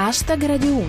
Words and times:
Hashtag 0.00 0.44
Radio 0.46 0.76
1. 0.76 0.86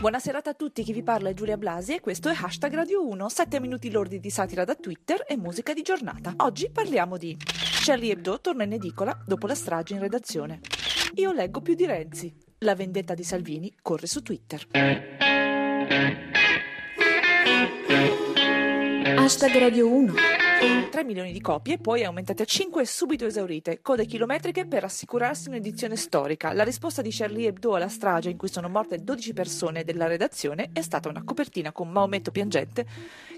Buona 0.00 0.18
serata 0.18 0.50
a 0.50 0.54
tutti, 0.54 0.82
chi 0.82 0.92
vi 0.92 1.04
parla 1.04 1.28
è 1.28 1.34
Giulia 1.34 1.56
Blasi 1.56 1.94
e 1.94 2.00
questo 2.00 2.28
è 2.28 2.34
Hashtag 2.36 2.74
Radio 2.74 3.06
1, 3.06 3.28
7 3.28 3.60
minuti 3.60 3.92
lordi 3.92 4.18
di 4.18 4.30
satira 4.30 4.64
da 4.64 4.74
Twitter 4.74 5.24
e 5.28 5.36
musica 5.36 5.72
di 5.72 5.82
giornata. 5.82 6.34
Oggi 6.38 6.68
parliamo 6.68 7.16
di 7.16 7.36
Charlie 7.84 8.10
Hebdo 8.10 8.40
torna 8.40 8.64
in 8.64 8.72
edicola 8.72 9.16
dopo 9.24 9.46
la 9.46 9.54
strage 9.54 9.94
in 9.94 10.00
redazione. 10.00 10.58
Io 11.14 11.30
leggo 11.30 11.60
più 11.60 11.74
di 11.74 11.86
Renzi. 11.86 12.34
La 12.58 12.74
vendetta 12.74 13.14
di 13.14 13.22
Salvini 13.22 13.72
corre 13.80 14.08
su 14.08 14.22
Twitter. 14.22 14.66
Hashtag 19.32 19.60
Radio 19.60 19.88
1. 19.88 20.12
3 20.90 21.04
milioni 21.04 21.32
di 21.32 21.40
copie, 21.40 21.78
poi 21.78 22.04
aumentate 22.04 22.42
a 22.42 22.44
5 22.44 22.82
e 22.82 22.84
subito 22.84 23.24
esaurite. 23.24 23.80
Code 23.80 24.04
chilometriche 24.04 24.66
per 24.66 24.84
assicurarsi 24.84 25.48
un'edizione 25.48 25.96
storica. 25.96 26.52
La 26.52 26.64
risposta 26.64 27.00
di 27.00 27.08
Charlie 27.10 27.48
Hebdo 27.48 27.74
alla 27.74 27.88
strage 27.88 28.28
in 28.28 28.36
cui 28.36 28.48
sono 28.48 28.68
morte 28.68 29.02
12 29.02 29.32
persone 29.32 29.84
della 29.84 30.06
redazione 30.06 30.68
è 30.74 30.82
stata 30.82 31.08
una 31.08 31.24
copertina 31.24 31.72
con 31.72 31.88
Maometto 31.88 32.30
piangente 32.30 32.84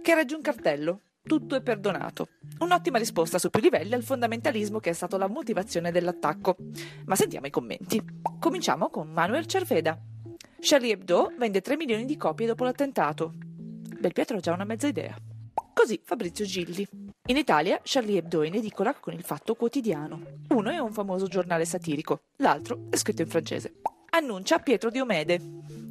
che 0.02 0.14
regge 0.16 0.34
un 0.34 0.40
cartello. 0.40 1.00
Tutto 1.22 1.54
è 1.54 1.62
perdonato. 1.62 2.26
Un'ottima 2.58 2.98
risposta 2.98 3.38
su 3.38 3.48
più 3.48 3.60
livelli 3.60 3.94
al 3.94 4.02
fondamentalismo 4.02 4.80
che 4.80 4.90
è 4.90 4.94
stato 4.94 5.16
la 5.16 5.28
motivazione 5.28 5.92
dell'attacco. 5.92 6.56
Ma 7.04 7.14
sentiamo 7.14 7.46
i 7.46 7.50
commenti. 7.50 8.02
Cominciamo 8.40 8.90
con 8.90 9.10
Manuel 9.10 9.46
Cerveda. 9.46 9.96
Charlie 10.58 10.90
Hebdo 10.90 11.34
vende 11.38 11.60
3 11.60 11.76
milioni 11.76 12.04
di 12.04 12.16
copie 12.16 12.48
dopo 12.48 12.64
l'attentato. 12.64 13.32
Belpietro 14.00 14.38
ha 14.38 14.40
già 14.40 14.52
una 14.52 14.64
mezza 14.64 14.88
idea. 14.88 15.16
Così 15.84 16.00
Fabrizio 16.02 16.46
Gilli. 16.46 16.88
In 17.28 17.36
Italia 17.36 17.78
Charlie 17.82 18.16
Hebdo 18.16 18.40
è 18.40 18.46
in 18.46 18.54
edicola 18.54 18.94
con 18.94 19.12
il 19.12 19.22
Fatto 19.22 19.54
Quotidiano. 19.54 20.18
Uno 20.48 20.70
è 20.70 20.78
un 20.78 20.90
famoso 20.94 21.26
giornale 21.26 21.66
satirico, 21.66 22.22
l'altro 22.36 22.86
è 22.88 22.96
scritto 22.96 23.20
in 23.20 23.28
francese. 23.28 23.82
Annuncia 24.12 24.60
Pietro 24.60 24.88
Diomede. 24.88 25.38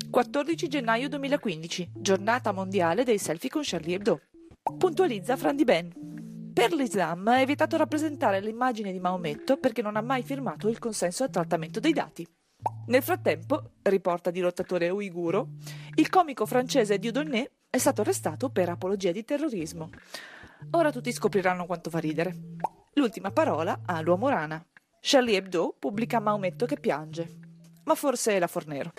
14 0.10 0.68
gennaio 0.68 1.10
2015, 1.10 1.92
giornata 1.94 2.52
mondiale 2.52 3.04
dei 3.04 3.20
selfie 3.20 3.52
con 3.52 3.62
Charlie 3.64 3.98
Hebdo. 3.98 4.22
Puntualizza 4.80 5.38
Fran 5.38 5.56
Di 5.56 5.64
Ben. 5.64 6.52
Per 6.52 6.74
l'Islam 6.74 7.30
è 7.30 7.46
vietato 7.46 7.78
rappresentare 7.78 8.42
l'immagine 8.42 8.92
di 8.92 9.00
Maometto 9.00 9.58
perché 9.58 9.84
non 9.84 9.96
ha 9.96 10.02
mai 10.02 10.24
firmato 10.24 10.70
il 10.70 10.80
consenso 10.80 11.22
al 11.22 11.30
trattamento 11.30 11.80
dei 11.80 11.94
dati. 11.94 12.28
Nel 12.88 13.04
frattempo, 13.04 13.74
riporta 13.84 14.32
di 14.32 14.40
lottatore 14.40 14.90
uiguro, 14.90 15.50
il 15.94 16.10
comico 16.10 16.48
francese 16.48 16.98
Dieudonné 16.98 17.52
è 17.76 17.80
stato 17.80 18.02
arrestato 18.02 18.52
per 18.52 18.70
apologia 18.70 19.12
di 19.12 19.26
terrorismo. 19.26 19.90
Ora 20.74 20.92
tutti 20.92 21.12
scopriranno 21.12 21.66
quanto 21.66 21.90
fa 21.90 21.98
ridere. 21.98 22.32
L'ultima 22.94 23.32
parola 23.32 23.82
a 23.84 24.00
l'uomo 24.02 24.30
rana. 24.30 24.64
Charlie 25.00 25.38
Hebdo 25.38 25.76
pubblica 25.80 26.20
Maometto 26.20 26.68
che 26.68 26.80
piange. 26.80 27.28
Ma 27.86 27.96
forse 27.96 28.34
è 28.34 28.40
la 28.40 28.46
Fornero. 28.46 28.92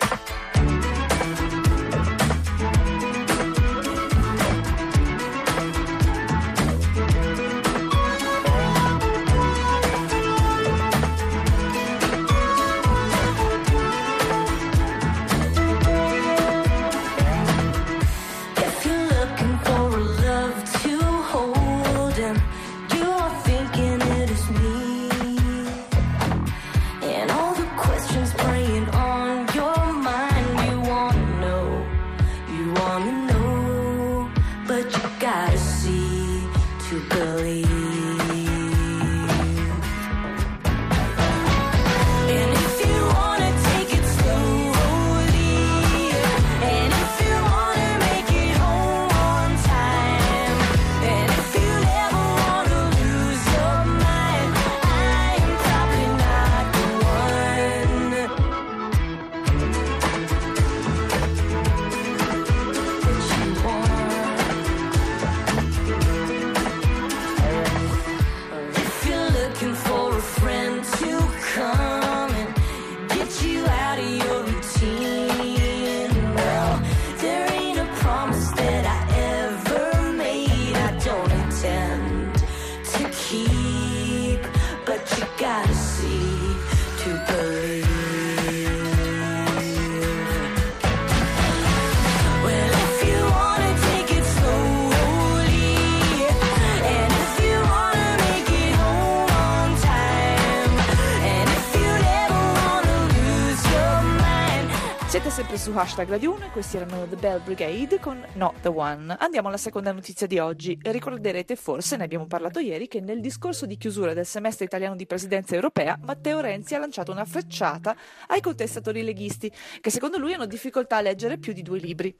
Siete 105.15 105.29
sempre 105.29 105.57
su 105.57 105.71
Hashtag 105.71 106.09
Radio 106.09 106.33
1 106.33 106.47
e 106.47 106.49
questi 106.49 106.75
erano 106.75 107.07
The 107.07 107.15
Bell 107.15 107.41
Brigade 107.41 108.01
con 108.01 108.21
Not 108.33 108.59
The 108.59 108.67
One. 108.67 109.15
Andiamo 109.17 109.47
alla 109.47 109.55
seconda 109.55 109.93
notizia 109.93 110.27
di 110.27 110.39
oggi. 110.39 110.77
Ricorderete 110.81 111.55
forse, 111.55 111.95
ne 111.95 112.03
abbiamo 112.03 112.25
parlato 112.25 112.59
ieri, 112.59 112.89
che 112.89 112.99
nel 112.99 113.21
discorso 113.21 113.65
di 113.65 113.77
chiusura 113.77 114.13
del 114.13 114.25
semestre 114.25 114.65
italiano 114.65 114.93
di 114.97 115.05
presidenza 115.05 115.55
europea, 115.55 115.97
Matteo 116.01 116.41
Renzi 116.41 116.75
ha 116.75 116.79
lanciato 116.79 117.13
una 117.13 117.23
frecciata 117.23 117.95
ai 118.27 118.41
contestatori 118.41 119.03
leghisti, 119.03 119.49
che 119.79 119.89
secondo 119.89 120.17
lui 120.17 120.33
hanno 120.33 120.47
difficoltà 120.47 120.97
a 120.97 121.01
leggere 121.01 121.37
più 121.37 121.53
di 121.53 121.61
due 121.61 121.79
libri. 121.79 122.13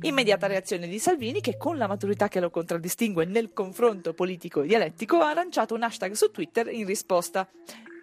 Immediata 0.00 0.48
reazione 0.48 0.88
di 0.88 0.98
Salvini, 0.98 1.40
che 1.40 1.56
con 1.56 1.78
la 1.78 1.86
maturità 1.86 2.26
che 2.26 2.40
lo 2.40 2.50
contraddistingue 2.50 3.26
nel 3.26 3.52
confronto 3.52 4.12
politico 4.12 4.62
e 4.62 4.66
dialettico, 4.66 5.20
ha 5.20 5.32
lanciato 5.34 5.76
un 5.76 5.84
hashtag 5.84 6.14
su 6.14 6.32
Twitter 6.32 6.66
in 6.66 6.84
risposta. 6.84 7.48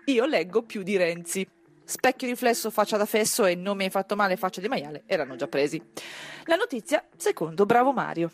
Io 0.06 0.26
leggo 0.26 0.64
più 0.64 0.84
di 0.84 0.96
Renzi. 0.96 1.46
Specchio 1.90 2.28
riflesso, 2.28 2.70
faccia 2.70 2.98
da 2.98 3.06
fesso 3.06 3.46
e 3.46 3.56
non 3.56 3.78
mi 3.78 3.86
hai 3.86 3.90
fatto 3.90 4.18
male, 4.18 4.36
faccia 4.36 4.60
di 4.60 4.68
maiale 4.68 5.04
erano 5.06 5.38
già 5.38 5.48
presi. 5.48 5.82
La 6.44 6.58
notizia, 6.58 7.02
secondo 7.16 7.66
Bravo 7.66 7.94
Mario. 7.94 8.30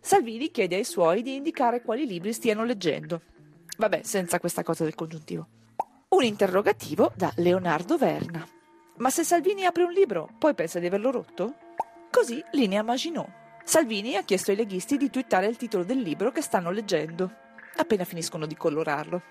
Salvini 0.00 0.50
chiede 0.50 0.74
ai 0.74 0.82
suoi 0.82 1.22
di 1.22 1.36
indicare 1.36 1.80
quali 1.80 2.06
libri 2.06 2.32
stiano 2.32 2.64
leggendo. 2.64 3.22
Vabbè, 3.76 4.00
senza 4.02 4.40
questa 4.40 4.64
cosa 4.64 4.82
del 4.82 4.96
congiuntivo. 4.96 5.46
Un 6.08 6.24
interrogativo 6.24 7.12
da 7.14 7.32
Leonardo 7.36 7.96
Verna. 7.96 8.44
Ma 8.96 9.10
se 9.10 9.22
Salvini 9.22 9.64
apre 9.64 9.84
un 9.84 9.92
libro, 9.92 10.28
poi 10.36 10.54
pensa 10.54 10.80
di 10.80 10.86
averlo 10.86 11.12
rotto? 11.12 11.54
Così 12.10 12.42
linea 12.50 12.82
Maginot. 12.82 13.30
Salvini 13.62 14.16
ha 14.16 14.24
chiesto 14.24 14.50
ai 14.50 14.56
leghisti 14.56 14.96
di 14.96 15.08
twittare 15.08 15.46
il 15.46 15.56
titolo 15.56 15.84
del 15.84 16.00
libro 16.00 16.32
che 16.32 16.42
stanno 16.42 16.72
leggendo, 16.72 17.30
appena 17.76 18.02
finiscono 18.02 18.44
di 18.44 18.56
colorarlo. 18.56 19.22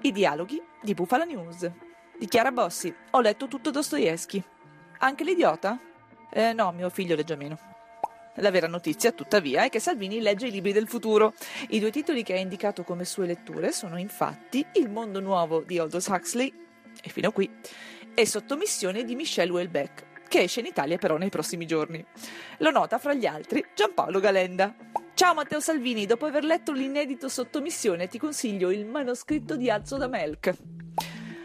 I 0.00 0.10
dialoghi 0.10 0.60
di 0.82 0.94
Bufala 0.94 1.22
News. 1.22 1.70
Di 2.20 2.26
Chiara 2.26 2.52
Bossi. 2.52 2.94
Ho 3.12 3.20
letto 3.22 3.48
tutto 3.48 3.70
Dostoevsky. 3.70 4.44
Anche 4.98 5.24
l'idiota? 5.24 5.80
Eh 6.30 6.52
no, 6.52 6.70
mio 6.70 6.90
figlio 6.90 7.16
legge 7.16 7.34
meno. 7.34 7.58
La 8.34 8.50
vera 8.50 8.66
notizia, 8.66 9.10
tuttavia, 9.12 9.64
è 9.64 9.70
che 9.70 9.80
Salvini 9.80 10.20
legge 10.20 10.48
i 10.48 10.50
libri 10.50 10.72
del 10.72 10.86
futuro. 10.86 11.32
I 11.70 11.80
due 11.80 11.90
titoli 11.90 12.22
che 12.22 12.34
ha 12.34 12.38
indicato 12.38 12.84
come 12.84 13.06
sue 13.06 13.24
letture 13.24 13.72
sono 13.72 13.96
infatti 13.96 14.62
Il 14.74 14.90
mondo 14.90 15.20
nuovo 15.20 15.62
di 15.62 15.78
Aldous 15.78 16.08
Huxley, 16.08 16.52
e 17.02 17.08
fino 17.08 17.32
qui, 17.32 17.50
e 18.12 18.26
Sottomissione 18.26 19.02
di 19.04 19.14
Michel 19.14 19.50
Houellebecq, 19.50 20.28
che 20.28 20.40
esce 20.40 20.60
in 20.60 20.66
Italia 20.66 20.98
però 20.98 21.16
nei 21.16 21.30
prossimi 21.30 21.64
giorni. 21.64 22.04
Lo 22.58 22.70
nota 22.70 22.98
fra 22.98 23.14
gli 23.14 23.24
altri 23.24 23.64
Giampaolo 23.74 24.20
Galenda. 24.20 24.76
Ciao 25.14 25.32
Matteo 25.32 25.60
Salvini, 25.60 26.04
dopo 26.04 26.26
aver 26.26 26.44
letto 26.44 26.72
l'inedito 26.72 27.30
Sottomissione 27.30 28.08
ti 28.08 28.18
consiglio 28.18 28.70
il 28.70 28.84
manoscritto 28.84 29.56
di 29.56 29.70
Alzo 29.70 29.96
da 29.96 30.06
Melk. 30.06 30.54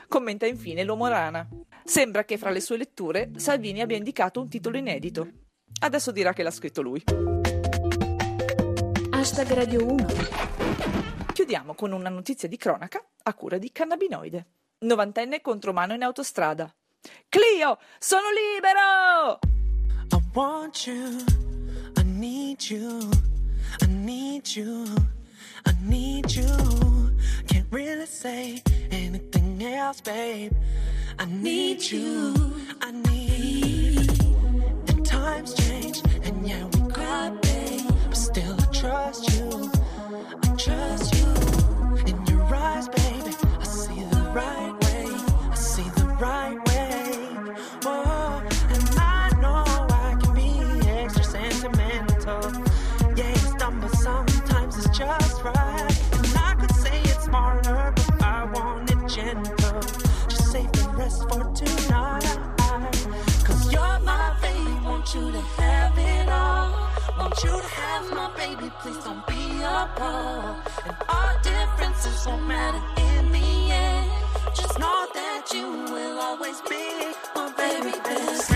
Commenta 0.08 0.46
infine 0.46 0.84
l'uomo 0.84 1.08
rana. 1.08 1.48
Sembra 1.84 2.24
che 2.24 2.38
fra 2.38 2.50
le 2.50 2.60
sue 2.62 2.78
letture 2.78 3.32
Salvini 3.36 3.82
abbia 3.82 3.98
indicato 3.98 4.42
un 4.42 4.50
titolo 4.50 4.78
inedito. 4.78 5.30
Adesso 5.80 6.12
dirà 6.12 6.34
che 6.34 6.44
l'ha 6.44 6.52
scritto 6.52 6.82
lui. 6.82 7.04
Hashtag 9.12 9.54
Radio 9.54 9.86
1. 9.86 10.06
Chiudiamo 11.34 11.74
con 11.76 11.92
una 11.92 12.10
notizia 12.10 12.48
di 12.48 12.58
cronaca 12.58 13.04
a 13.24 13.34
cura 13.34 13.58
di 13.58 13.72
cannabinoide. 13.72 14.46
Novantenne 14.80 15.42
contro 15.42 15.74
mano 15.74 15.94
in 15.94 16.04
autostrada. 16.04 16.74
Clio, 17.30 17.78
sono 18.00 18.28
libero! 18.32 19.40
I 20.12 20.22
want 20.34 20.88
you, 20.88 21.24
I 21.98 22.04
need 22.04 22.62
you, 22.70 23.10
I 23.82 23.88
need 23.88 24.48
you, 24.56 24.86
I 25.66 25.74
need 25.82 26.30
you. 26.32 27.14
Can't 27.48 27.68
really 27.70 28.06
say 28.06 28.62
anything 28.92 29.35
else, 29.86 30.02
babe. 30.02 30.52
I 31.20 31.26
need 31.26 31.84
you, 31.92 32.34
I 32.82 32.92
need. 32.92 33.66
And 33.66 33.75
my 68.16 68.32
baby, 68.36 68.72
please 68.80 68.98
don't 69.04 69.26
be 69.28 69.62
apart. 69.62 70.58
And 70.86 70.96
our 71.10 71.34
differences 71.44 72.26
won't 72.26 72.48
matter 72.48 72.82
in 72.98 73.32
the 73.32 73.72
end. 73.72 74.10
Just 74.56 74.80
know 74.80 75.06
that 75.14 75.52
you 75.54 75.68
will 75.94 76.18
always 76.20 76.62
be 76.62 77.14
my 77.36 77.52
baby 77.58 77.92
best 78.04 78.56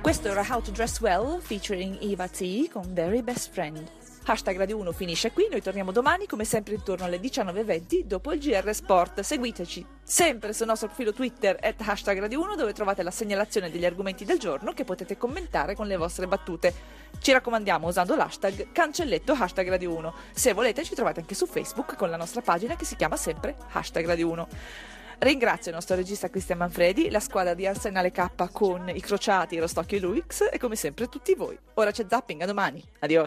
Questo 0.00 0.28
era 0.28 0.42
How 0.48 0.62
to 0.62 0.70
Dress 0.70 1.00
Well 1.00 1.38
featuring 1.38 1.98
Eva 2.00 2.28
T 2.28 2.70
con 2.72 2.94
Very 2.94 3.20
Best 3.20 3.50
Friend. 3.50 3.78
Hashtag 4.24 4.56
Radio 4.56 4.78
1 4.78 4.92
finisce 4.92 5.32
qui, 5.32 5.48
noi 5.50 5.60
torniamo 5.60 5.92
domani 5.92 6.26
come 6.26 6.44
sempre 6.44 6.74
intorno 6.74 7.04
alle 7.04 7.20
19.20 7.20 8.04
dopo 8.04 8.32
il 8.32 8.40
GR 8.40 8.70
Sport. 8.72 9.20
Seguiteci 9.20 9.97
sempre 10.10 10.54
sul 10.54 10.66
nostro 10.66 10.86
profilo 10.88 11.12
Twitter 11.12 11.58
at 11.60 11.74
hashtag 11.84 12.18
Radio 12.18 12.40
1 12.40 12.56
dove 12.56 12.72
trovate 12.72 13.02
la 13.02 13.10
segnalazione 13.10 13.70
degli 13.70 13.84
argomenti 13.84 14.24
del 14.24 14.38
giorno 14.38 14.72
che 14.72 14.84
potete 14.84 15.18
commentare 15.18 15.74
con 15.74 15.86
le 15.86 15.98
vostre 15.98 16.26
battute. 16.26 16.72
Ci 17.20 17.30
raccomandiamo 17.30 17.86
usando 17.86 18.16
l'hashtag 18.16 18.72
cancelletto 18.72 19.34
hashtag 19.34 19.68
Radio 19.68 19.94
1. 19.94 20.14
Se 20.32 20.54
volete 20.54 20.82
ci 20.82 20.94
trovate 20.94 21.20
anche 21.20 21.34
su 21.34 21.44
Facebook 21.44 21.94
con 21.94 22.08
la 22.08 22.16
nostra 22.16 22.40
pagina 22.40 22.74
che 22.74 22.86
si 22.86 22.96
chiama 22.96 23.16
sempre 23.16 23.54
hashtag 23.72 24.06
Radio 24.06 24.30
1. 24.30 24.48
Ringrazio 25.18 25.72
il 25.72 25.76
nostro 25.76 25.94
regista 25.94 26.30
Cristian 26.30 26.56
Manfredi, 26.56 27.10
la 27.10 27.20
squadra 27.20 27.52
di 27.52 27.66
Arsenale 27.66 28.10
K 28.10 28.50
con 28.50 28.88
i 28.88 29.00
crociati 29.00 29.58
Rostocchio 29.58 29.98
e 29.98 30.00
Luix 30.00 30.48
e 30.50 30.58
come 30.58 30.76
sempre 30.76 31.08
tutti 31.10 31.34
voi. 31.34 31.58
Ora 31.74 31.90
c'è 31.90 32.06
zapping, 32.08 32.40
a 32.40 32.46
domani. 32.46 32.82
Adios. 33.00 33.26